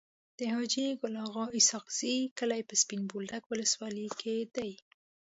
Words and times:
د 0.37 0.39
حاجي 0.53 0.87
ګل 1.01 1.15
اغا 1.25 1.45
اسحق 1.59 1.85
زي 1.97 2.15
کلی 2.39 2.61
په 2.69 2.73
سپين 2.81 3.01
بولدک 3.11 3.43
ولسوالی 3.47 4.07
کي 4.19 4.37
دی. 4.55 4.71